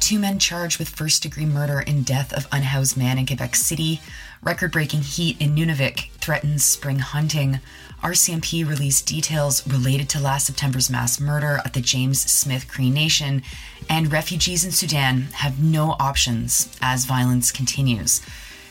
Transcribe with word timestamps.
Two 0.00 0.18
men 0.18 0.38
charged 0.38 0.78
with 0.78 0.88
first 0.88 1.22
degree 1.22 1.46
murder 1.46 1.80
in 1.80 2.02
death 2.02 2.32
of 2.32 2.46
unhoused 2.50 2.96
man 2.96 3.18
in 3.18 3.26
Quebec 3.26 3.54
City. 3.56 4.00
Record 4.42 4.72
breaking 4.72 5.02
heat 5.02 5.40
in 5.40 5.54
Nunavik 5.54 6.10
threatens 6.12 6.64
spring 6.64 6.98
hunting. 6.98 7.60
RCMP 8.02 8.68
released 8.68 9.06
details 9.06 9.64
related 9.68 10.08
to 10.08 10.20
last 10.20 10.46
September's 10.46 10.90
mass 10.90 11.20
murder 11.20 11.60
at 11.64 11.72
the 11.72 11.80
James 11.80 12.20
Smith 12.20 12.66
Cree 12.66 12.90
Nation. 12.90 13.42
And 13.88 14.10
refugees 14.10 14.64
in 14.64 14.72
Sudan 14.72 15.28
have 15.34 15.62
no 15.62 15.94
options 16.00 16.76
as 16.82 17.04
violence 17.04 17.52
continues. 17.52 18.20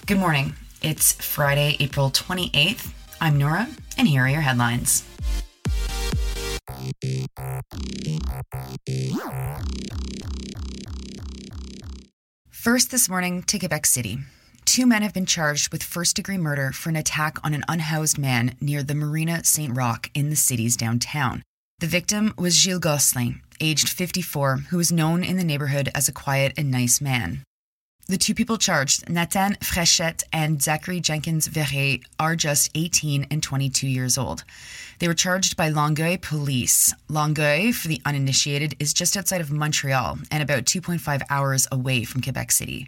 Good 0.06 0.18
morning. 0.18 0.56
It's 0.82 1.14
Friday, 1.14 1.78
April 1.80 2.10
28th. 2.10 2.92
I'm 3.22 3.38
Nora, 3.38 3.70
and 3.98 4.06
here 4.06 4.24
are 4.24 4.30
your 4.30 4.42
headlines. 4.42 5.06
First 12.50 12.92
this 12.92 13.08
morning 13.08 13.44
to 13.44 13.58
Quebec 13.58 13.86
City. 13.86 14.20
Two 14.72 14.88
men 14.88 15.02
have 15.02 15.14
been 15.14 15.26
charged 15.26 15.70
with 15.74 15.84
first 15.84 16.16
degree 16.16 16.38
murder 16.38 16.72
for 16.72 16.88
an 16.88 16.96
attack 16.96 17.38
on 17.44 17.54
an 17.54 17.66
unhoused 17.68 18.18
man 18.18 18.56
near 18.62 18.84
the 18.84 18.96
Marina 18.96 19.44
St. 19.44 19.76
Roch 19.76 20.10
in 20.14 20.30
the 20.30 20.38
city's 20.38 20.78
downtown. 20.78 21.44
The 21.80 21.88
victim 21.88 22.34
was 22.38 22.56
Gilles 22.56 22.80
Gosselin, 22.80 23.42
aged 23.60 23.90
54, 23.90 24.60
who 24.70 24.78
was 24.78 24.90
known 24.90 25.26
in 25.26 25.36
the 25.36 25.44
neighborhood 25.44 25.90
as 25.94 26.08
a 26.08 26.14
quiet 26.14 26.54
and 26.56 26.72
nice 26.72 27.02
man. 27.02 27.44
The 28.08 28.18
two 28.18 28.34
people 28.34 28.58
charged, 28.58 29.10
Nathan 29.10 29.56
Frechette 29.56 30.24
and 30.32 30.64
Zachary 30.64 31.02
Jenkins 31.02 31.50
Verret, 31.50 32.06
are 32.18 32.38
just 32.38 32.72
18 32.74 33.28
and 33.30 33.44
22 33.44 33.90
years 33.90 34.18
old. 34.18 34.46
They 35.00 35.10
were 35.10 35.14
charged 35.14 35.58
by 35.58 35.68
Longueuil 35.68 36.20
police. 36.20 36.94
Longueuil, 37.10 37.74
for 37.74 37.90
the 37.90 38.02
uninitiated, 38.06 38.78
is 38.80 38.94
just 38.94 39.18
outside 39.18 39.42
of 39.42 39.52
Montreal 39.52 40.20
and 40.32 40.42
about 40.42 40.64
2.5 40.64 41.24
hours 41.30 41.68
away 41.74 42.06
from 42.06 42.22
Quebec 42.22 42.54
City. 42.54 42.88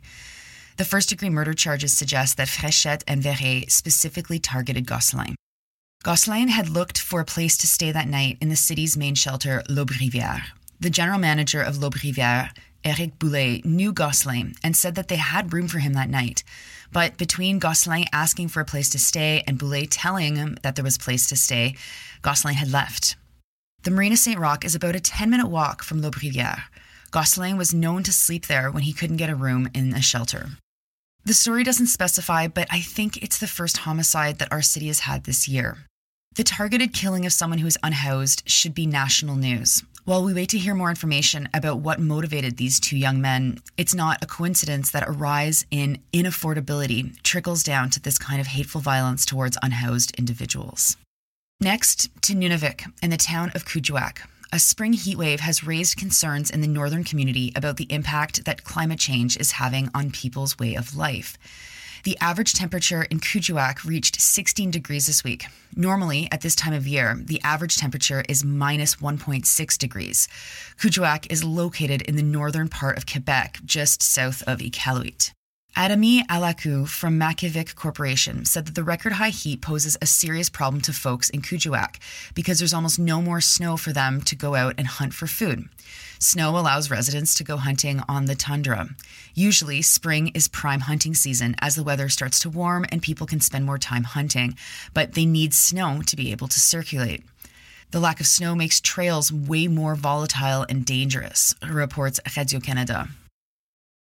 The 0.78 0.86
first 0.86 1.10
degree 1.10 1.30
murder 1.30 1.54
charges 1.54 1.94
suggest 1.94 2.38
that 2.38 2.48
Frechette 2.48 3.04
and 3.08 3.22
Verret 3.22 3.72
specifically 3.72 4.40
targeted 4.40 4.88
Gosselin. 4.88 5.36
Gosselin 6.04 6.50
had 6.50 6.70
looked 6.70 6.98
for 6.98 7.22
a 7.22 7.26
place 7.26 7.56
to 7.58 7.68
stay 7.68 7.92
that 7.92 8.08
night 8.08 8.38
in 8.42 8.50
the 8.50 8.56
city's 8.56 8.98
main 8.98 9.16
shelter, 9.16 9.64
Lauberivière. 9.70 10.44
The 10.80 10.90
general 10.90 11.20
manager 11.20 11.62
of 11.62 11.78
Lauberivière 11.78 12.52
Eric 12.84 13.18
Boulay 13.18 13.62
knew 13.64 13.94
Gosselin 13.94 14.56
and 14.62 14.76
said 14.76 14.96
that 14.96 15.08
they 15.08 15.16
had 15.16 15.54
room 15.54 15.68
for 15.68 15.80
him 15.80 15.94
that 15.94 16.10
night. 16.10 16.44
But 16.92 17.18
between 17.18 17.60
Gosselin 17.60 18.06
asking 18.12 18.50
for 18.50 18.60
a 18.60 18.66
place 18.66 18.90
to 18.90 19.00
stay 19.00 19.44
and 19.48 19.58
Boulet 19.58 19.90
telling 19.90 20.36
him 20.36 20.58
that 20.64 20.76
there 20.76 20.84
was 20.84 20.98
a 20.98 21.00
place 21.00 21.28
to 21.30 21.38
stay, 21.38 21.76
Gosselin 22.22 22.56
had 22.56 22.72
left. 22.72 23.16
The 23.84 23.92
Marina 23.92 24.18
St. 24.18 24.40
Roch 24.40 24.66
is 24.66 24.76
about 24.76 24.96
a 24.96 25.00
10 25.00 25.30
minute 25.30 25.48
walk 25.48 25.84
from 25.84 26.02
Lauberivière. 26.02 26.64
Gosselin 27.12 27.58
was 27.58 27.74
known 27.74 28.04
to 28.04 28.12
sleep 28.12 28.48
there 28.48 28.72
when 28.72 28.84
he 28.84 28.92
couldn't 28.92 29.18
get 29.18 29.30
a 29.30 29.36
room 29.36 29.70
in 29.74 29.94
a 29.94 30.02
shelter. 30.02 30.50
The 31.26 31.34
story 31.34 31.64
doesn't 31.64 31.88
specify, 31.88 32.48
but 32.48 32.68
I 32.70 32.82
think 32.82 33.16
it's 33.24 33.38
the 33.38 33.48
first 33.48 33.78
homicide 33.78 34.40
that 34.40 34.52
our 34.52 34.62
city 34.62 34.88
has 34.88 35.00
had 35.02 35.24
this 35.24 35.48
year. 35.48 35.78
The 36.36 36.44
targeted 36.44 36.92
killing 36.92 37.26
of 37.26 37.32
someone 37.32 37.60
who 37.60 37.68
is 37.68 37.78
unhoused 37.82 38.44
should 38.46 38.74
be 38.74 38.86
national 38.86 39.38
news. 39.38 39.84
While 40.04 40.26
we 40.26 40.34
wait 40.34 40.50
to 40.50 40.58
hear 40.58 40.76
more 40.76 40.90
information 40.90 41.48
about 41.54 41.80
what 41.80 42.02
motivated 42.02 42.58
these 42.58 42.78
two 42.78 42.98
young 42.98 43.22
men, 43.22 43.60
it's 43.78 43.96
not 43.96 44.22
a 44.22 44.28
coincidence 44.28 44.92
that 44.92 45.08
a 45.08 45.12
rise 45.12 45.66
in 45.72 46.00
inaffordability 46.12 47.22
trickles 47.24 47.64
down 47.64 47.90
to 47.92 48.02
this 48.02 48.18
kind 48.18 48.42
of 48.42 48.48
hateful 48.48 48.82
violence 48.82 49.26
towards 49.26 49.58
unhoused 49.64 50.14
individuals. 50.18 50.98
Next, 51.62 52.10
to 52.24 52.34
Nunavik 52.34 52.92
and 53.02 53.14
the 53.14 53.18
town 53.18 53.54
of 53.56 53.64
Kuujjuaq. 53.64 54.18
A 54.54 54.60
spring 54.60 54.94
heatwave 54.94 55.40
has 55.40 55.64
raised 55.64 55.98
concerns 55.98 56.52
in 56.52 56.62
the 56.62 56.68
northern 56.68 57.04
community 57.04 57.52
about 57.56 57.78
the 57.78 57.92
impact 57.92 58.46
that 58.46 58.64
climate 58.64 59.00
change 59.00 59.36
is 59.36 59.54
having 59.54 59.90
on 59.96 60.12
people's 60.12 60.60
way 60.60 60.76
of 60.76 60.96
life. 60.96 61.40
The 62.04 62.20
average 62.22 62.54
temperature 62.54 63.02
in 63.02 63.20
Kuujjuaq 63.20 63.84
reached 63.84 64.22
16 64.22 64.70
degrees 64.70 65.08
this 65.08 65.24
week. 65.24 65.48
Normally, 65.76 66.28
at 66.32 66.42
this 66.42 66.54
time 66.54 66.74
of 66.74 66.86
year, 66.86 67.20
the 67.20 67.42
average 67.44 67.78
temperature 67.78 68.24
is 68.30 68.46
minus 68.46 68.98
1.6 68.98 69.76
degrees. 69.80 70.28
Kuujjuaq 70.80 71.32
is 71.32 71.44
located 71.44 72.04
in 72.04 72.16
the 72.16 72.22
northern 72.22 72.68
part 72.68 72.96
of 72.96 73.08
Quebec, 73.08 73.58
just 73.66 74.04
south 74.04 74.44
of 74.44 74.60
Iqaluit. 74.60 75.32
Adamie 75.76 76.24
Alaku 76.28 76.88
from 76.88 77.20
Makivik 77.20 77.74
Corporation 77.74 78.46
said 78.46 78.68
that 78.68 78.76
the 78.76 78.84
record 78.84 79.14
high 79.14 79.30
heat 79.30 79.60
poses 79.60 79.98
a 80.00 80.06
serious 80.06 80.48
problem 80.48 80.82
to 80.82 80.94
folks 80.94 81.32
in 81.32 81.42
Kuujjuaq 81.42 81.96
because 82.36 82.60
there's 82.60 82.76
almost 82.76 83.00
no 83.00 83.24
more 83.24 83.42
snow 83.42 83.76
for 83.76 83.92
them 83.92 84.22
to 84.22 84.36
go 84.36 84.54
out 84.54 84.76
and 84.78 84.86
hunt 84.86 85.16
for 85.16 85.26
food. 85.26 85.68
Snow 86.20 86.52
allows 86.52 86.92
residents 86.92 87.34
to 87.36 87.44
go 87.44 87.58
hunting 87.58 88.02
on 88.08 88.26
the 88.26 88.36
tundra. 88.36 88.90
Usually, 89.34 89.82
spring 89.82 90.28
is 90.36 90.48
prime 90.48 90.82
hunting 90.82 91.16
season 91.16 91.56
as 91.58 91.74
the 91.74 91.84
weather 91.84 92.08
starts 92.08 92.38
to 92.42 92.52
warm 92.52 92.86
and 92.90 93.02
people 93.02 93.26
can 93.26 93.40
spend 93.40 93.66
more 93.66 93.80
time 93.80 94.04
hunting, 94.04 94.56
but 94.94 95.14
they 95.14 95.26
need 95.26 95.56
snow 95.56 96.04
to 96.06 96.16
be 96.16 96.32
able 96.32 96.48
to 96.50 96.60
circulate. 96.60 97.24
The 97.90 98.00
lack 98.00 98.20
of 98.20 98.28
snow 98.28 98.54
makes 98.54 98.80
trails 98.80 99.34
way 99.34 99.68
more 99.68 99.96
volatile 99.96 100.68
and 100.70 100.86
dangerous, 100.86 101.56
reports 101.68 102.20
Radio 102.38 102.60
Canada. 102.60 103.10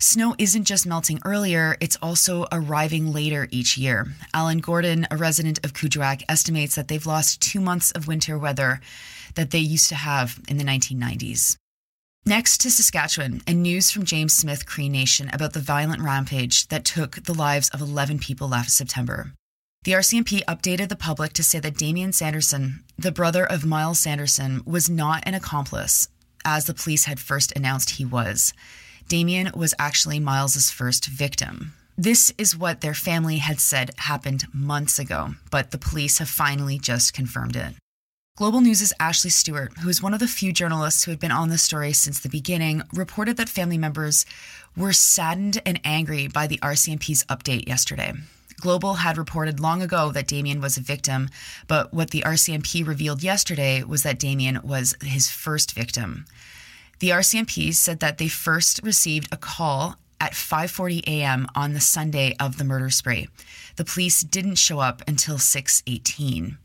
Snow 0.02 0.34
isn't 0.40 0.64
just 0.64 0.88
melting 0.88 1.20
earlier, 1.26 1.78
it's 1.80 1.96
also 2.02 2.48
arriving 2.52 3.14
later 3.14 3.48
each 3.52 3.78
year. 3.78 4.08
Alan 4.34 4.58
Gordon, 4.58 5.06
a 5.12 5.16
resident 5.16 5.64
of 5.64 5.74
Kuujjuaq, 5.74 6.24
estimates 6.28 6.74
that 6.74 6.88
they've 6.88 7.06
lost 7.06 7.40
two 7.40 7.62
months 7.62 7.92
of 7.92 8.08
winter 8.08 8.36
weather 8.36 8.82
that 9.36 9.52
they 9.52 9.60
used 9.60 9.90
to 9.90 9.96
have 9.96 10.40
in 10.48 10.58
the 10.58 10.64
1990s. 10.64 11.56
Next 12.26 12.58
to 12.62 12.72
Saskatchewan, 12.72 13.44
and 13.46 13.62
news 13.62 13.92
from 13.92 14.04
James 14.04 14.34
Smith 14.34 14.66
Cree 14.66 14.90
Nation 14.90 15.30
about 15.34 15.54
the 15.54 15.60
violent 15.60 16.02
rampage 16.02 16.68
that 16.70 16.84
took 16.84 17.24
the 17.26 17.36
lives 17.36 17.70
of 17.70 17.80
11 17.80 18.18
people 18.18 18.48
last 18.48 18.76
September. 18.76 19.34
The 19.84 19.92
RCMP 19.92 20.44
updated 20.46 20.90
the 20.90 20.96
public 20.96 21.34
to 21.34 21.44
say 21.44 21.60
that 21.60 21.78
Damien 21.78 22.12
Sanderson, 22.12 22.84
the 22.98 23.12
brother 23.12 23.46
of 23.46 23.68
Myles 23.68 24.00
Sanderson, 24.00 24.64
was 24.66 24.90
not 24.90 25.22
an 25.28 25.36
accomplice, 25.36 26.08
as 26.44 26.66
the 26.66 26.74
police 26.74 27.06
had 27.06 27.20
first 27.20 27.54
announced 27.56 27.92
he 27.92 28.06
was. 28.06 28.52
Damien 29.12 29.52
was 29.54 29.74
actually 29.78 30.22
Myles's 30.22 30.72
first 30.72 31.08
victim. 31.08 31.74
This 31.98 32.32
is 32.38 32.56
what 32.56 32.80
their 32.80 32.94
family 32.94 33.40
had 33.40 33.60
said 33.60 33.92
happened 33.98 34.46
months 34.54 35.00
ago, 35.00 35.36
but 35.50 35.72
the 35.72 35.78
police 35.78 36.20
have 36.20 36.30
finally 36.30 36.80
just 36.80 37.14
confirmed 37.14 37.58
it. 37.58 37.74
Global 38.38 38.62
News' 38.62 38.94
Ashley 39.02 39.30
Stewart, 39.30 39.78
who 39.80 39.90
is 39.90 40.02
one 40.02 40.14
of 40.14 40.22
the 40.22 40.30
few 40.30 40.54
journalists 40.54 41.04
who 41.04 41.12
had 41.12 41.20
been 41.20 41.30
on 41.30 41.50
the 41.50 41.58
story 41.58 41.92
since 41.92 42.22
the 42.22 42.30
beginning, 42.30 42.84
reported 42.94 43.36
that 43.36 43.50
family 43.50 43.78
members 43.78 44.26
were 44.78 44.94
saddened 44.94 45.62
and 45.66 45.82
angry 45.84 46.30
by 46.30 46.48
the 46.48 46.60
RCMP's 46.60 47.26
update 47.26 47.68
yesterday. 47.68 48.14
Global 48.62 48.94
had 48.94 49.18
reported 49.18 49.60
long 49.60 49.82
ago 49.82 50.14
that 50.14 50.28
Damien 50.28 50.62
was 50.62 50.78
a 50.78 50.82
victim, 50.82 51.28
but 51.68 51.94
what 51.94 52.12
the 52.12 52.22
RCMP 52.22 52.88
revealed 52.88 53.24
yesterday 53.24 53.84
was 53.84 54.04
that 54.04 54.20
Damien 54.20 54.62
was 54.64 54.96
his 55.04 55.30
first 55.30 55.74
victim. 55.74 56.26
The 57.02 57.10
RCMP 57.10 57.74
said 57.74 58.00
that 58.02 58.20
they 58.20 58.28
first 58.28 58.80
received 58.84 59.28
a 59.32 59.38
call 59.38 59.96
at 60.20 60.34
5:40 60.34 61.02
a.m. 61.08 61.48
on 61.56 61.74
the 61.74 61.80
Sunday 61.80 62.36
of 62.40 62.60
the 62.60 62.64
murder 62.64 62.92
spree. 62.92 63.28
The 63.76 63.84
police 63.84 64.22
didn't 64.22 64.60
show 64.60 64.82
up 64.82 65.02
until 65.08 65.40
6:18. 65.40 66.60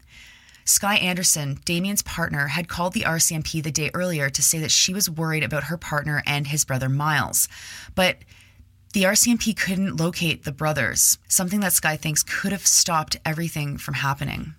Sky 0.66 0.96
Anderson, 0.96 1.58
Damien's 1.64 2.02
partner, 2.02 2.48
had 2.48 2.68
called 2.68 2.92
the 2.92 3.06
RCMP 3.06 3.62
the 3.62 3.70
day 3.70 3.90
earlier 3.94 4.28
to 4.28 4.42
say 4.42 4.58
that 4.58 4.70
she 4.70 4.92
was 4.92 5.08
worried 5.08 5.42
about 5.42 5.64
her 5.64 5.78
partner 5.78 6.22
and 6.26 6.48
his 6.48 6.66
brother 6.66 6.90
Myles. 6.90 7.48
But 7.94 8.18
the 8.92 9.04
RCMP 9.04 9.56
couldn't 9.56 9.96
locate 9.96 10.44
the 10.44 10.52
brothers, 10.52 11.16
something 11.28 11.60
that 11.60 11.72
Sky 11.72 11.96
thinks 11.96 12.22
could 12.22 12.52
have 12.52 12.66
stopped 12.66 13.16
everything 13.24 13.78
from 13.78 13.94
happening. 13.94 14.54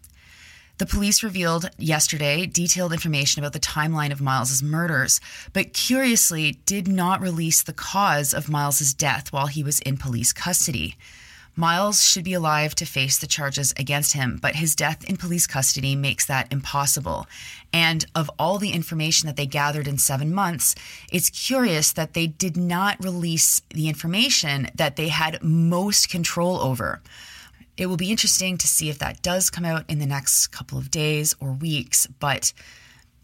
The 0.77 0.85
police 0.85 1.23
revealed 1.23 1.71
yesterday 1.79 2.45
detailed 2.45 2.93
information 2.93 3.41
about 3.41 3.53
the 3.53 3.59
timeline 3.59 4.11
of 4.11 4.21
Myles's 4.21 4.61
murders, 4.61 5.19
but 5.51 5.73
curiously 5.73 6.59
did 6.67 6.87
not 6.87 7.19
release 7.19 7.63
the 7.63 7.73
cause 7.73 8.31
of 8.31 8.45
Myles's 8.47 8.93
death 8.93 9.33
while 9.33 9.47
he 9.47 9.63
was 9.63 9.79
in 9.79 9.97
police 9.97 10.31
custody. 10.31 10.95
Myles 11.55 12.03
should 12.03 12.23
be 12.23 12.35
alive 12.35 12.75
to 12.75 12.85
face 12.85 13.17
the 13.17 13.25
charges 13.25 13.73
against 13.77 14.13
him, 14.13 14.37
but 14.39 14.57
his 14.57 14.75
death 14.75 15.03
in 15.09 15.17
police 15.17 15.47
custody 15.47 15.95
makes 15.95 16.27
that 16.27 16.53
impossible. 16.53 17.25
And 17.73 18.05
of 18.13 18.29
all 18.37 18.59
the 18.59 18.69
information 18.69 19.25
that 19.25 19.35
they 19.35 19.47
gathered 19.47 19.87
in 19.87 19.97
seven 19.97 20.31
months, 20.31 20.75
it's 21.11 21.31
curious 21.31 21.91
that 21.93 22.13
they 22.13 22.27
did 22.27 22.55
not 22.55 23.03
release 23.03 23.63
the 23.71 23.89
information 23.89 24.69
that 24.75 24.97
they 24.97 25.07
had 25.07 25.41
most 25.41 26.09
control 26.09 26.59
over. 26.59 27.01
It 27.77 27.85
will 27.85 27.97
be 27.97 28.11
interesting 28.11 28.57
to 28.57 28.67
see 28.67 28.89
if 28.89 28.99
that 28.99 29.21
does 29.21 29.49
come 29.49 29.65
out 29.65 29.85
in 29.87 29.99
the 29.99 30.05
next 30.05 30.47
couple 30.47 30.77
of 30.77 30.91
days 30.91 31.35
or 31.39 31.51
weeks, 31.51 32.07
but 32.19 32.51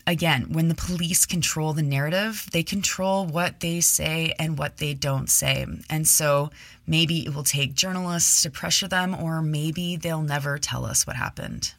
again, 0.06 0.52
when 0.52 0.68
the 0.68 0.76
police 0.76 1.26
control 1.26 1.74
the 1.74 1.82
narrative, 1.82 2.48
they 2.52 2.64
control 2.64 3.26
what 3.26 3.62
they 3.62 3.82
say 3.82 4.34
and 4.38 4.58
what 4.58 4.78
they 4.78 4.94
don't 4.94 5.30
say. 5.30 5.66
And 5.90 6.08
so 6.08 6.52
maybe 6.86 7.26
it 7.26 7.34
will 7.34 7.44
take 7.44 7.74
journalists 7.74 8.42
to 8.44 8.52
pressure 8.52 8.88
them, 8.88 9.16
or 9.16 9.42
maybe 9.42 9.96
they'll 9.96 10.22
never 10.22 10.58
tell 10.58 10.86
us 10.86 11.08
what 11.08 11.16
happened. 11.16 11.74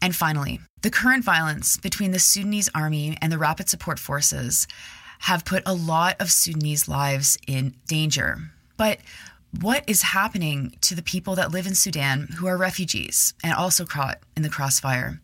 And 0.00 0.16
finally, 0.16 0.60
the 0.82 0.90
current 0.90 1.24
violence 1.24 1.76
between 1.76 2.10
the 2.10 2.18
Sudanese 2.18 2.68
army 2.74 3.16
and 3.22 3.30
the 3.30 3.38
rapid 3.38 3.68
support 3.68 4.00
forces 4.00 4.66
have 5.20 5.44
put 5.44 5.62
a 5.64 5.74
lot 5.74 6.20
of 6.20 6.32
Sudanese 6.32 6.88
lives 6.88 7.38
in 7.46 7.76
danger. 7.86 8.50
But 8.76 8.98
what 9.60 9.84
is 9.86 10.02
happening 10.02 10.74
to 10.80 10.94
the 10.94 11.02
people 11.02 11.34
that 11.34 11.50
live 11.50 11.66
in 11.66 11.74
Sudan 11.74 12.28
who 12.38 12.46
are 12.46 12.56
refugees 12.56 13.34
and 13.44 13.52
also 13.52 13.84
caught 13.84 14.18
in 14.36 14.42
the 14.42 14.48
crossfire? 14.48 15.20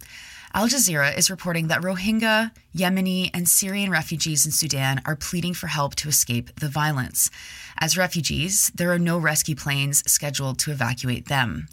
Al 0.55 0.69
Jazeera 0.69 1.17
is 1.17 1.31
reporting 1.31 1.69
that 1.69 1.83
Rohingya, 1.83 2.53
Yemeni, 2.75 3.31
and 3.35 3.49
Syrian 3.49 3.91
refugees 3.91 4.47
in 4.47 4.53
Sudan 4.53 5.01
are 5.05 5.17
pleading 5.17 5.55
for 5.55 5.67
help 5.67 5.95
to 5.97 6.09
escape 6.09 6.59
the 6.61 6.69
violence. 6.69 7.31
As 7.79 7.99
refugees, 7.99 8.71
there 8.75 8.93
are 8.93 8.99
no 8.99 9.19
rescue 9.19 9.55
planes 9.55 10.03
scheduled 10.11 10.59
to 10.61 10.73
evacuate 10.73 11.29
them. 11.29 11.69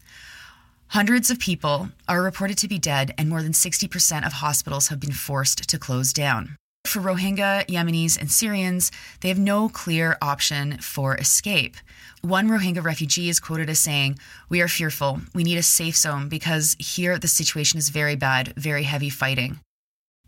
Hundreds 0.89 1.31
of 1.31 1.39
people 1.39 1.89
are 2.07 2.21
reported 2.21 2.57
to 2.59 2.67
be 2.67 2.77
dead, 2.77 3.13
and 3.17 3.27
more 3.27 3.41
than 3.41 3.53
60% 3.53 4.25
of 4.25 4.33
hospitals 4.33 4.89
have 4.89 4.99
been 4.99 5.11
forced 5.11 5.67
to 5.69 5.79
close 5.79 6.13
down. 6.13 6.57
For 6.85 7.01
Rohingya, 7.01 7.65
Yemenis, 7.65 8.17
and 8.17 8.31
Syrians, 8.31 8.91
they 9.21 9.29
have 9.29 9.39
no 9.39 9.69
clear 9.69 10.17
option 10.21 10.77
for 10.77 11.15
escape. 11.17 11.75
One 12.21 12.47
Rohingya 12.47 12.83
refugee 12.83 13.27
is 13.27 13.39
quoted 13.39 13.69
as 13.69 13.79
saying, 13.79 14.19
We 14.49 14.61
are 14.61 14.67
fearful. 14.67 15.21
We 15.33 15.43
need 15.43 15.57
a 15.57 15.63
safe 15.63 15.97
zone 15.97 16.29
because 16.29 16.75
here 16.79 17.17
the 17.17 17.27
situation 17.27 17.79
is 17.79 17.89
very 17.89 18.15
bad, 18.15 18.53
very 18.55 18.83
heavy 18.83 19.09
fighting. 19.09 19.59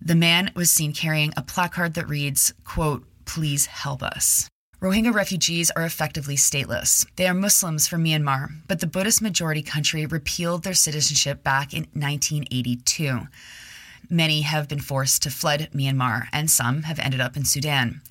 The 0.01 0.15
man 0.15 0.51
was 0.55 0.71
seen 0.71 0.93
carrying 0.93 1.31
a 1.37 1.41
placard 1.41 1.93
that 1.93 2.09
reads, 2.09 2.53
quote, 2.65 3.05
Please 3.25 3.67
help 3.67 4.01
us. 4.01 4.49
Rohingya 4.81 5.13
refugees 5.13 5.71
are 5.71 5.85
effectively 5.85 6.35
stateless. 6.35 7.05
They 7.15 7.27
are 7.27 7.33
Muslims 7.33 7.87
from 7.87 8.03
Myanmar, 8.03 8.49
but 8.67 8.79
the 8.79 8.87
Buddhist 8.87 9.21
majority 9.21 9.63
country 9.63 10.05
repealed 10.05 10.63
their 10.63 10.73
citizenship 10.73 11.43
back 11.43 11.73
in 11.73 11.87
1982. 11.93 13.27
Many 14.09 14.41
have 14.41 14.69
been 14.69 14.79
forced 14.79 15.23
to 15.23 15.29
fled 15.29 15.69
Myanmar, 15.73 16.27
and 16.31 16.49
some 16.49 16.83
have 16.83 16.99
ended 16.99 17.19
up 17.19 17.35
in 17.35 17.43
Sudan. 17.43 18.01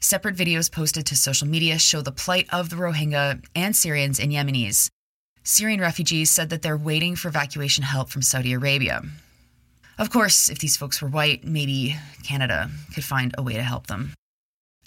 Separate 0.00 0.34
videos 0.36 0.70
posted 0.70 1.06
to 1.06 1.16
social 1.16 1.46
media 1.46 1.78
show 1.78 2.00
the 2.00 2.10
plight 2.10 2.48
of 2.52 2.70
the 2.70 2.76
Rohingya 2.76 3.44
and 3.54 3.76
Syrians 3.76 4.18
and 4.18 4.32
Yemenis. 4.32 4.88
Syrian 5.44 5.80
refugees 5.80 6.30
said 6.30 6.50
that 6.50 6.62
they're 6.62 6.76
waiting 6.76 7.14
for 7.14 7.28
evacuation 7.28 7.84
help 7.84 8.08
from 8.08 8.22
Saudi 8.22 8.52
Arabia. 8.52 9.02
Of 9.96 10.10
course, 10.10 10.48
if 10.48 10.58
these 10.58 10.76
folks 10.76 11.00
were 11.00 11.08
white, 11.08 11.44
maybe 11.44 11.96
Canada 12.24 12.68
could 12.92 13.04
find 13.04 13.32
a 13.38 13.42
way 13.42 13.52
to 13.52 13.62
help 13.62 13.86
them. 13.86 14.12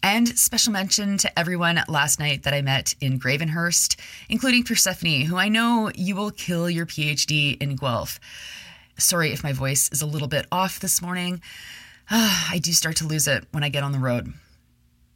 And 0.04 0.28
special 0.38 0.74
mention 0.74 1.18
to 1.20 1.40
everyone 1.40 1.82
last 1.88 2.20
night 2.20 2.44
that 2.44 2.54
I 2.54 2.62
met 2.62 2.94
in 3.00 3.20
Gravenhurst, 3.20 3.96
including 4.30 4.64
Persephone, 4.64 5.22
who 5.22 5.38
I 5.38 5.48
know 5.48 5.92
you 5.96 6.16
will 6.16 6.32
kill 6.32 6.70
your 6.70 6.86
PhD 6.86 7.62
in 7.62 7.76
Guelph. 7.76 8.20
Sorry 8.98 9.32
if 9.32 9.44
my 9.44 9.54
voice 9.54 9.90
is 9.92 10.02
a 10.02 10.08
little 10.08 10.28
bit 10.28 10.48
off 10.52 10.80
this 10.80 11.02
morning. 11.02 11.42
Uh, 12.10 12.48
I 12.50 12.60
do 12.60 12.72
start 12.72 12.96
to 12.98 13.08
lose 13.08 13.28
it 13.28 13.46
when 13.52 13.64
I 13.64 13.70
get 13.70 13.84
on 13.84 13.92
the 13.92 14.00
road. 14.00 14.34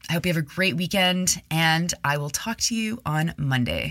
I 0.07 0.13
hope 0.13 0.25
you 0.25 0.33
have 0.33 0.44
a 0.44 0.45
great 0.45 0.75
weekend, 0.75 1.42
and 1.50 1.92
I 2.04 2.18
will 2.18 2.30
talk 2.30 2.57
to 2.62 2.75
you 2.75 3.01
on 3.06 3.33
Monday. 3.38 3.89